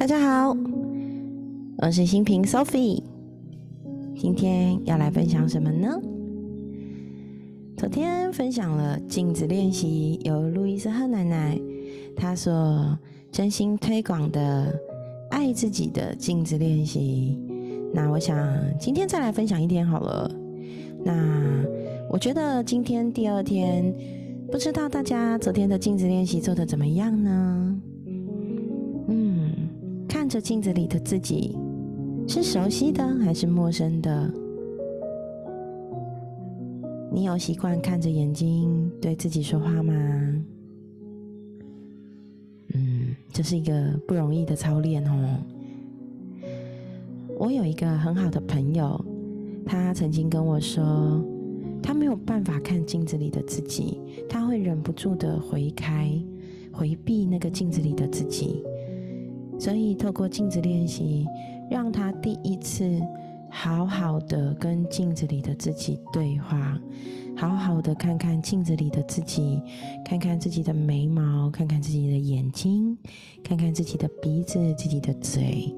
[0.00, 0.56] 大家好，
[1.76, 3.02] 我是新平 Sophie，
[4.16, 6.00] 今天要来分享什么呢？
[7.76, 11.60] 昨天分享了镜子练习，由路易斯赫奶奶
[12.16, 12.98] 她所
[13.30, 14.74] 真心推广的
[15.30, 17.38] 爱自己的镜子练习。
[17.92, 20.30] 那我想今天再来分享一天好了。
[21.04, 21.62] 那
[22.08, 23.94] 我觉得今天第二天，
[24.50, 27.82] 不知道大家昨天的镜子练习做的怎么样呢？
[30.30, 31.58] 这镜子里的自己
[32.28, 34.32] 是熟悉的还是陌生的？
[37.10, 39.92] 你有习惯看着眼睛对自己说话吗？
[42.74, 45.36] 嗯，这是一个不容易的操练哦。
[47.36, 49.04] 我有一个很好的朋友，
[49.66, 51.20] 他曾经跟我说，
[51.82, 56.08] 他没有办法看镜子里的自己，他会忍不住的回开、
[56.70, 58.62] 回避那个镜子里的自己。
[59.60, 61.26] 所以，透过镜子练习，
[61.70, 62.98] 让他第一次
[63.50, 66.80] 好好的跟镜子里的自己对话，
[67.36, 69.60] 好好的看看镜子里的自己，
[70.02, 72.96] 看看自己的眉毛，看看自己的眼睛，
[73.44, 75.74] 看看自己的鼻子、自己的嘴，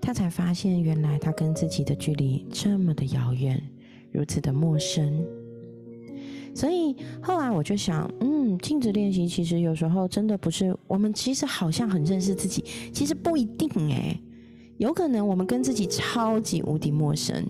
[0.00, 3.62] 他才发现，原来他跟自己的距离这么的遥远，
[4.10, 5.24] 如此的陌生。
[6.54, 14.20] 所以后来我就想，嗯，镜子练习其实有时候真的不是我们其实好像很认识自己，其实不一定哎，
[14.78, 17.44] 有可能我们跟自己超级无敌陌生。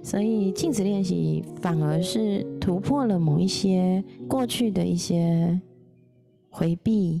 [0.00, 5.60] 所以镜子练习反而是突破了某一些过去的一些
[6.48, 7.20] 回避、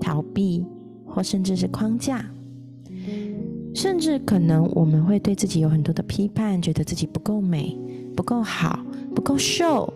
[0.00, 0.64] 逃避，
[1.06, 2.28] 或甚至是框架，
[3.72, 7.78] 甚至可能我们会对自己有很多的批判，觉得自己不够美、
[8.16, 8.84] 不够好。
[9.18, 9.92] 不够瘦，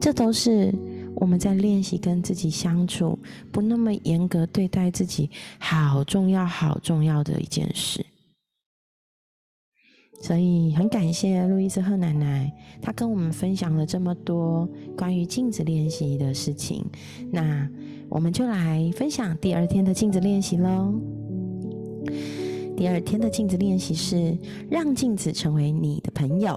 [0.00, 0.72] 这都是
[1.16, 3.18] 我们在练习跟自己相处，
[3.50, 8.06] 不那么严格对待自己，好重要、好重要的一件事。
[10.22, 16.86] 所以很感谢路易斯赫奶奶，她跟我们分享了这么多关于镜子练习的事情。
[17.32, 17.68] 那
[18.08, 20.94] 我们就来分享第二天的镜子练习喽。
[22.76, 24.38] 第二天的镜子练习是
[24.70, 26.56] 让镜子成为你的朋友。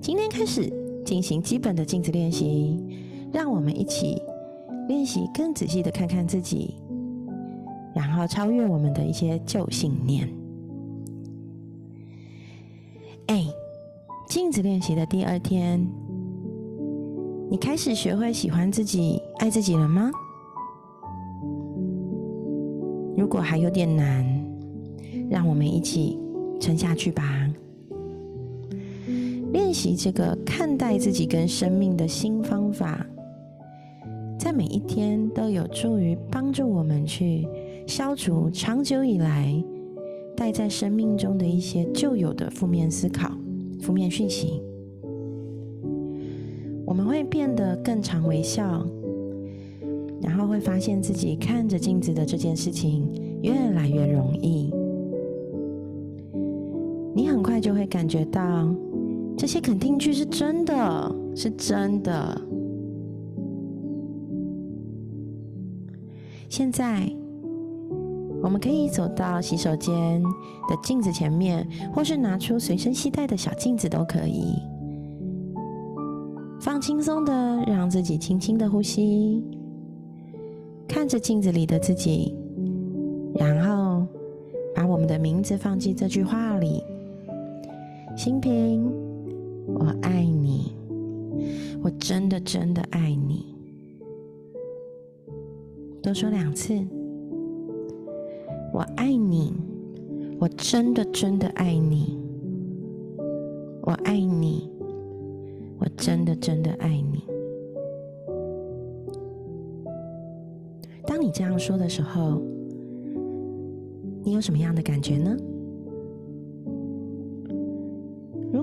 [0.00, 0.72] 今天开始
[1.04, 2.78] 进行基本的镜子练习，
[3.32, 4.20] 让我们一起
[4.88, 6.74] 练习更仔细的看看自己，
[7.94, 10.28] 然后超越我们的一些旧信念。
[13.26, 13.44] 哎，
[14.28, 15.84] 镜子练习的第二天，
[17.50, 20.10] 你开始学会喜欢自己、爱自己了吗？
[23.16, 24.24] 如果还有点难，
[25.28, 26.16] 让我们一起
[26.60, 27.45] 撑下去吧。
[29.52, 33.06] 练习这个看待自己跟生命的新方法，
[34.38, 37.46] 在每一天都有助于帮助我们去
[37.86, 39.62] 消除长久以来
[40.36, 43.32] 带在生命中的一些旧有的负面思考、
[43.80, 44.60] 负面讯息。
[46.84, 48.86] 我们会变得更常微笑，
[50.20, 53.08] 然后会发现自己看着镜子的这件事情
[53.42, 54.72] 越来越容易。
[57.14, 58.68] 你很快就会感觉到。
[59.36, 62.40] 这些肯定句是真的，是真的。
[66.48, 67.06] 现在，
[68.42, 70.22] 我们可以走到洗手间
[70.68, 74.54] 的镜子前面，或是拿出随身携带的小镜子都可以。
[76.58, 77.32] 放轻松的，
[77.66, 79.44] 让自己轻轻的呼吸，
[80.88, 82.34] 看着镜子里的自己，
[83.34, 84.06] 然后
[84.74, 86.82] 把我们的名字放进这句话里，
[88.16, 89.05] 心平。
[89.78, 90.74] 我爱你，
[91.82, 93.54] 我真的真的爱你。
[96.02, 96.72] 多说两次，
[98.72, 99.52] 我爱你，
[100.38, 102.18] 我真的真的爱你。
[103.82, 104.70] 我爱你，
[105.78, 107.22] 我真的真的爱你。
[111.06, 112.40] 当你这样说的时候，
[114.24, 115.36] 你有什么样的感觉呢？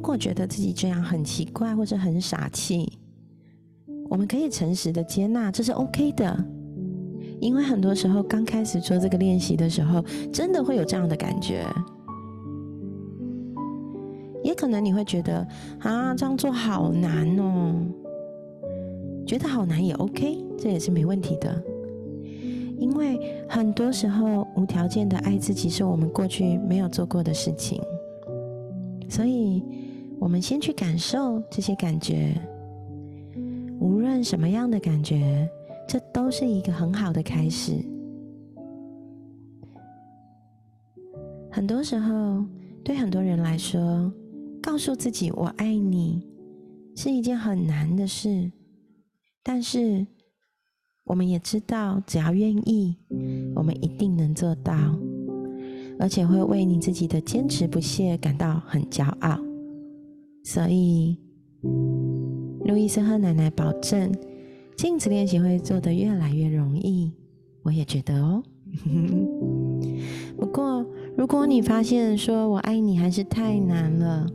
[0.03, 2.91] 如果觉得自己这样很奇怪或者很傻气，
[4.09, 6.45] 我们可以诚实的接纳，这是 OK 的。
[7.39, 11.65] 因为很多时候刚开始做这个练习的时候，真的会有这样的感觉。
[14.43, 15.47] 也可能你会觉得
[15.79, 17.73] 啊，这样做好难哦，
[19.25, 21.63] 觉得好难也 OK，这也是没问题的。
[22.77, 23.17] 因为
[23.47, 27.81] 很多时候无条件的爱自己是我们过去没有做过的事情，
[29.07, 29.63] 所以。
[30.19, 32.33] 我们先去感受这些感觉，
[33.79, 35.49] 无论什么样的感觉，
[35.87, 37.73] 这都是一个很好的开始。
[41.51, 42.43] 很多时候，
[42.83, 44.11] 对很多人来说，
[44.61, 46.25] 告诉自己“我爱你”
[46.95, 48.51] 是一件很难的事。
[49.43, 50.07] 但是，
[51.03, 52.95] 我们也知道，只要愿意，
[53.55, 54.73] 我们一定能做到，
[55.99, 59.37] 而且会为你自己的坚持不懈感到很骄傲。
[60.43, 61.17] 所以，
[62.65, 64.11] 路易斯和奶奶保证，
[64.75, 67.11] 镜子练习会做得越来越容易。
[67.63, 68.43] 我也觉得哦。
[70.37, 70.85] 不过，
[71.15, 74.27] 如果你发现说我爱你还是太难了，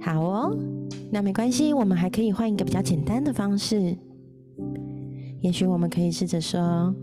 [0.00, 0.56] 好哦，
[1.10, 3.96] 那没关系，我们还可以换一个比较简单的方式。
[5.40, 6.94] 也许我们可以试着说：“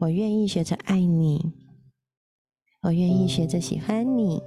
[0.00, 1.52] 我愿意学着爱你，
[2.82, 4.40] 我愿意学着喜欢你，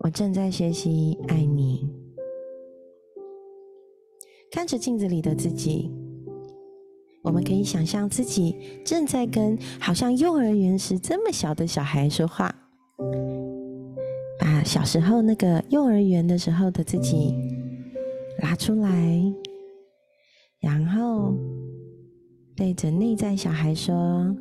[0.00, 1.88] 我正在学习爱你。”
[4.52, 5.90] 看着镜子里的自己。
[7.22, 12.50] 我们可以想象自己正在跟好像幼儿园时这么小的小孩说话，
[14.38, 17.34] 把小时候那个幼儿园的时候的自己
[18.38, 19.22] 拉出来，
[20.60, 21.34] 然后
[22.56, 24.34] 对着内在小孩说：“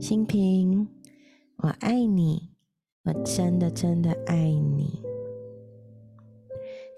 [0.00, 0.86] 新平，
[1.56, 2.49] 我爱你，
[3.04, 5.02] 我真的真的爱你。”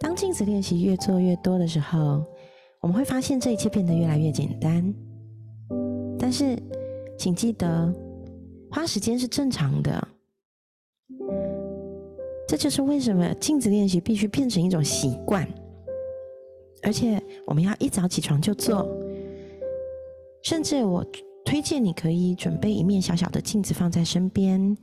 [0.01, 2.25] 当镜子练习越做越多的时候。
[2.83, 4.93] 我们会发现这一切变得越来越简单，
[6.19, 6.59] 但是
[7.17, 7.95] 请记得，
[8.73, 10.09] 花时间是正常的。
[12.49, 15.49] 这就是为什么镜子练习必须变成一种习惯，
[16.83, 18.85] 而且我们要一早起床就做。
[20.43, 21.07] 甚至我
[21.45, 24.77] 推荐你可以准备一面小小的镜子放在身边，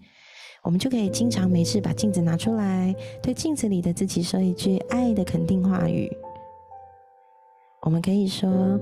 [0.64, 6.12] 我们就可以经常没事把镜子拿出来，对镜子里的自己说一句爱的肯定话语。
[7.82, 8.80] 我们可以说：“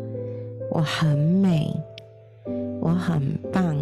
[0.73, 1.71] 我很美，
[2.81, 3.77] 我很棒，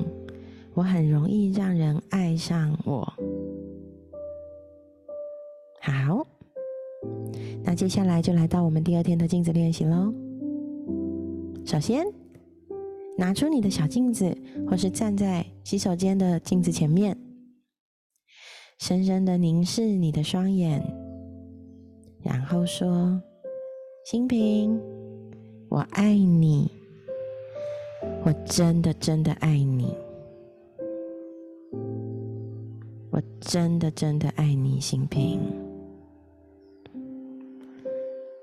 [0.73, 3.13] 我很容易让人爱上我。”
[5.79, 6.27] 好，
[7.63, 10.13] 那接下来就来到我们第二天的镜子练习喽。
[11.63, 12.05] 首先，
[13.17, 14.37] 拿出你的小镜子，
[14.69, 17.17] 或是站在洗手间的镜子前面，
[18.77, 20.81] 深深的凝视你的双眼，
[22.21, 23.21] 然后说
[24.05, 24.79] ：“新平。”
[25.67, 26.71] 我爱你，
[28.23, 29.93] 我真的真的爱你，
[33.09, 35.41] 我真的真的爱你，新平。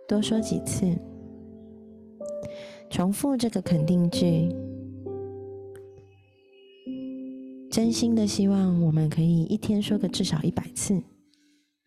[0.06, 0.84] 多说几次，
[2.90, 4.54] 重复这个肯定句，
[7.72, 11.02] 真心的希望我们可以一天说个至少一百次，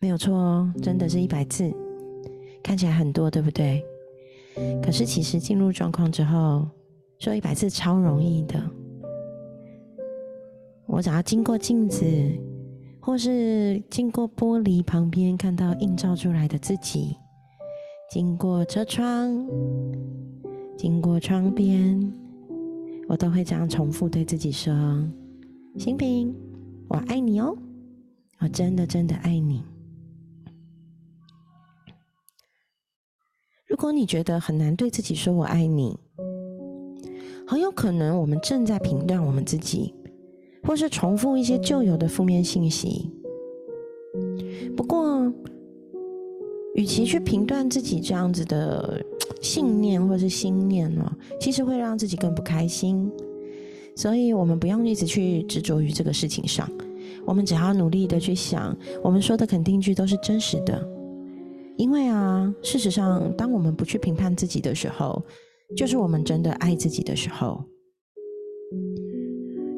[0.00, 1.72] 没有错哦，真的是一百次，
[2.60, 3.84] 看起来很多，对不对？
[4.82, 6.66] 可是，其实进入状况之后，
[7.20, 8.60] 说一百次超容易的。
[10.88, 12.04] 我只要经过镜子，
[12.98, 17.14] 或是经过玻璃旁边看到映照出来的自己，
[18.10, 19.46] 经过车窗，
[20.76, 22.12] 经过窗边，
[23.06, 24.74] 我都会这样重复对自己说
[25.78, 26.34] ：“新平，
[26.88, 27.56] 我爱你哦，
[28.40, 29.62] 我真的真的爱你。”
[33.68, 35.98] 如果你觉得很难对自己说“我爱你”，
[37.46, 39.94] 很有可能我们正在评断我们自己，
[40.62, 43.10] 或是重复一些旧有的负面信息。
[44.74, 45.30] 不过，
[46.74, 49.04] 与其去评断自己这样子的
[49.42, 53.10] 信念或是心念呢，其实会让自己更不开心。
[53.96, 56.70] 所以，我们不用一直去执着于这个事情上，
[57.24, 60.86] 我们只要努力的去想，我们说的肯定句都是真实的。
[61.78, 65.22] 因为啊，事实上，当我们不去评判自己的时候，
[65.74, 67.64] 就是我们真的爱自己的时候。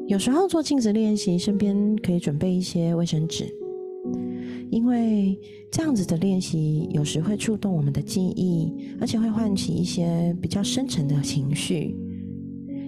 [0.07, 3.45] 有时候做镜子练习，身边可以准备一些卫生纸，
[4.69, 5.39] 因为
[5.71, 11.95] 这样子的练习有时会触动我们的记忆，而且会唤起一些比较深沉的情绪。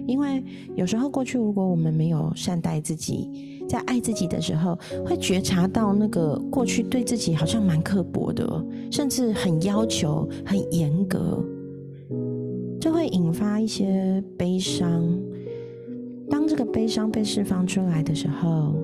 [0.06, 0.42] 因为
[0.74, 3.48] 有时候过去，如果我们没有善待自己。
[3.68, 8.44] 在爱自己的时候，会觉察到那个过去对自己好像蛮刻薄的，
[8.90, 11.42] 甚至很要求、很严格，
[12.78, 15.02] 就会引发一些悲伤。
[16.28, 18.74] 当这个悲伤被释放出来的时候，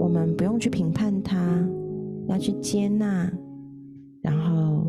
[0.00, 1.64] 我们不用去评判它，
[2.26, 3.30] 要去接纳，
[4.20, 4.84] 然后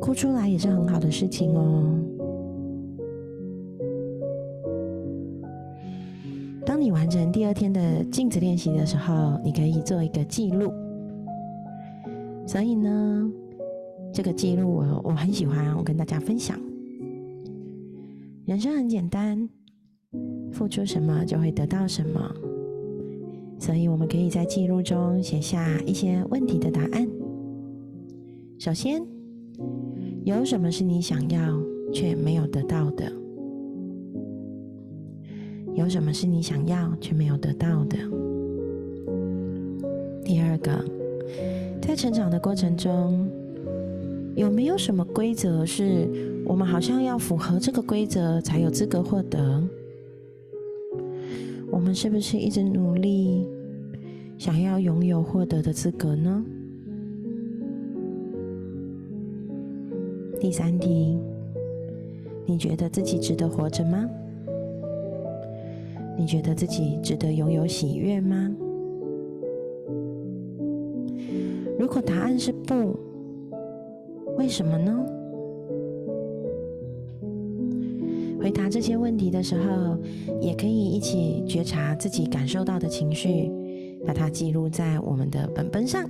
[0.00, 1.84] 哭出来也是很好的事情哦。
[6.80, 10.72] 当你完成第二天的镜子练习的时候，你可以做一个记录。
[12.46, 13.30] 所以呢，
[14.14, 16.58] 这个记录我我很喜欢，我跟大家分享。
[18.46, 19.46] 人生很简单，
[20.52, 22.34] 付出什么就会得到什么。
[23.58, 27.06] 所以我们可以在记录中写下一些问题的答案。
[28.58, 29.06] 首先，
[30.24, 31.60] 有什么是你想要
[31.92, 33.12] 却没有得到的？
[35.80, 37.96] 有什么是你想要却没有得到的？
[40.22, 40.84] 第二个，
[41.80, 43.26] 在成长的过程中，
[44.36, 46.06] 有没有什么规则是
[46.44, 49.62] 我们好像要符合这个规则才有资格获得？
[51.70, 53.48] 我们是不是一直努力
[54.36, 56.44] 想要拥有获得的资格呢？
[60.38, 61.18] 第三题，
[62.44, 64.06] 你觉得自己值得活着吗？
[66.20, 68.54] 你觉得自己值得拥有喜悦吗？
[71.78, 72.94] 如果答案是不，
[74.36, 75.02] 为什么呢？
[78.38, 79.96] 回答这些问题的时候，
[80.42, 83.50] 也可以一起觉察自己感受到的情绪，
[84.06, 86.06] 把它记录在我们的本本上。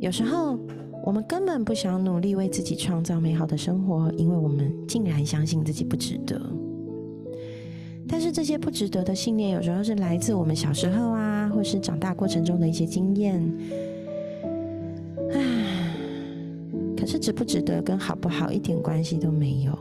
[0.00, 0.58] 有时候。
[1.04, 6.40] 我们根本不想努力为自己创造美好的生活，因为我们竟然相信自己不值得。
[8.08, 13.42] 但是这些不值得的信念，有时候是来自我们小时候啊，或是长大过程中的一些经验。
[15.32, 15.96] 唉，
[16.96, 19.76] 可是值不值得跟好不好一点关系都没有。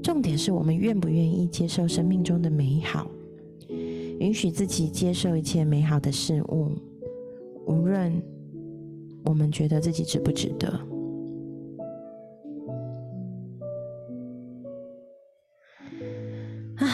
[0.00, 3.10] 重点是我们愿不愿意接受生命中的美好，
[4.20, 6.70] 允许自己接受一切美好的事物，
[7.66, 8.12] 无论。
[9.24, 10.68] 我们觉得自己值不值得？
[16.76, 16.86] 啊，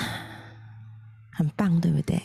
[1.32, 2.20] 很棒，对不对？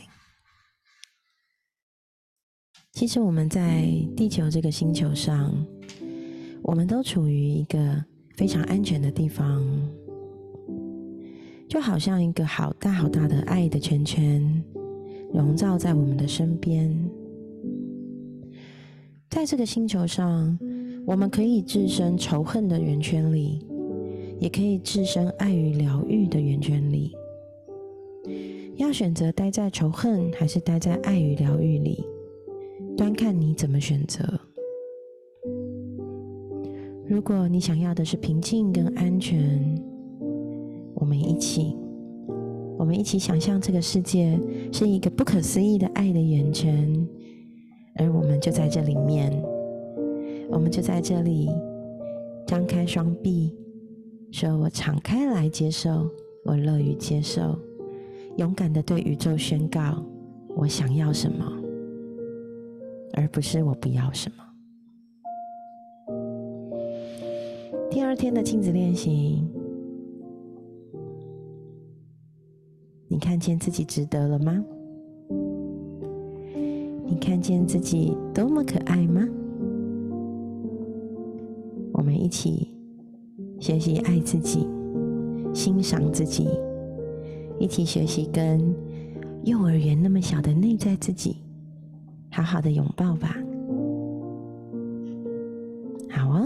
[2.91, 5.51] 其实我们在地球这个星球上，
[6.61, 8.03] 我们都处于一个
[8.35, 9.63] 非常安全的地方，
[11.67, 14.63] 就好像一个好大好大的爱的圈圈，
[15.33, 16.93] 笼罩在我们的身边。
[19.33, 20.55] 在这个星球上，
[21.07, 23.65] 我们可以置身仇恨的圆圈里，
[24.39, 27.15] 也可以置身爱与疗愈的圆圈里。
[28.75, 32.05] 要选择待在仇恨，还是待在爱与疗愈里，
[32.95, 34.23] 端看你怎么选择。
[37.07, 39.83] 如果你想要的是平静跟安全，
[40.93, 41.75] 我们一起，
[42.77, 44.39] 我们一起想象这个世界
[44.71, 47.07] 是一个不可思议的爱的圆圈。
[47.95, 49.31] 而我们就在这里面，
[50.49, 51.49] 我们就在这里
[52.47, 53.55] 张开双臂，
[54.31, 56.09] 说我敞开来接受，
[56.43, 57.57] 我乐于接受，
[58.37, 60.03] 勇敢的对宇宙宣告
[60.55, 61.45] 我想要什么，
[63.13, 64.37] 而不是我不要什么。
[67.91, 69.43] 第二天的镜子练习，
[73.07, 74.65] 你看见自己值得了吗？
[77.23, 79.25] 看见自己多么可爱吗？
[81.93, 82.67] 我们一起
[83.61, 84.67] 学习爱自己，
[85.53, 86.49] 欣赏自己，
[87.57, 88.75] 一起学习跟
[89.45, 91.37] 幼儿园那么小的内在自己
[92.29, 93.37] 好好的拥抱吧。
[96.09, 96.45] 好啊，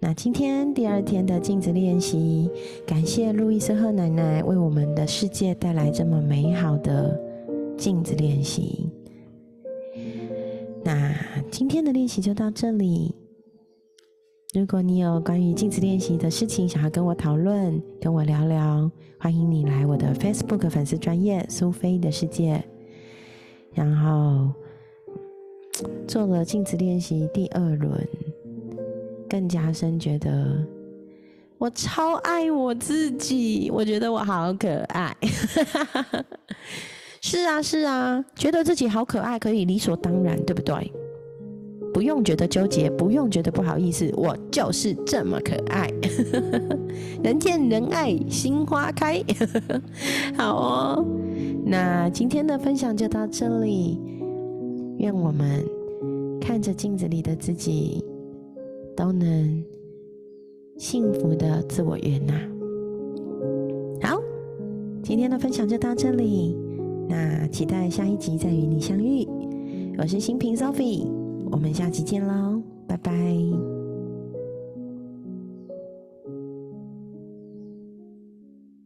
[0.00, 2.50] 那今天第二天的镜子练习，
[2.84, 7.16] 感谢路易斯赫奶奶为我们的世界带来这么美好的
[7.76, 8.90] 镜子练习。
[10.86, 11.12] 那
[11.50, 13.12] 今天的练习就到这里。
[14.54, 18.88] 如果你有关于镜子练习的事情想要跟我讨论、跟我聊聊，
[19.18, 22.62] 欢迎你来我的 Facebook 粉丝专业苏菲的世界。
[23.74, 24.52] 然后
[26.06, 28.08] 做了镜子练习第二轮，
[29.28, 30.64] 更加深觉得
[31.58, 35.16] 我超爱我自己，我觉得我好可爱。
[37.20, 40.92] 是啊，是啊，觉得自己好可爱，可以理所当然，对不对？
[41.92, 45.90] 不用觉得纠结，不用觉得不好意思，我就是这么可爱。
[47.24, 49.24] 人见人爱，心花开。
[50.36, 51.06] 好哦，
[51.64, 53.98] 那今天的分享就到这里。
[54.98, 55.64] 愿我们
[56.40, 58.04] 看着镜子里的自己，
[58.94, 59.64] 都能
[60.76, 62.34] 幸福的自我悦纳。
[64.02, 64.20] 好，
[65.02, 66.56] 今天的分享就到这里。
[67.08, 69.26] 那期待下一集再与你相遇，
[69.98, 71.06] 我是新平 Sophie，
[71.50, 73.75] 我们下期见喽，拜拜。